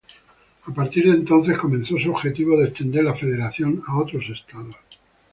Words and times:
A 0.65 0.73
partir 0.73 1.03
de 1.05 1.11
entonces, 1.11 1.59
comenzó 1.59 1.99
su 1.99 2.09
objetivo 2.09 2.57
de 2.57 2.69
extender 2.69 3.03
la 3.03 3.13
Federación 3.13 3.83
a 3.85 3.99
otros 3.99 4.27
estados. 4.29 4.75